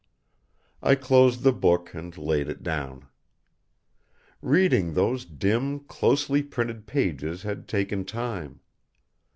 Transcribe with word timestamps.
I 0.81 0.95
closed 0.95 1.43
the 1.43 1.53
book 1.53 1.93
and 1.93 2.17
laid 2.17 2.49
it 2.49 2.63
down. 2.63 3.07
Reading 4.41 4.95
those 4.95 5.25
dim, 5.25 5.81
closely 5.81 6.41
printed 6.41 6.87
pages 6.87 7.43
had 7.43 7.67
taken 7.67 8.03
time. 8.05 8.61